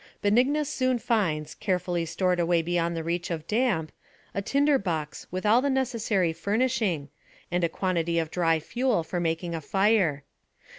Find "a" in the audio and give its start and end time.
4.33-4.41, 7.63-7.69, 9.53-9.61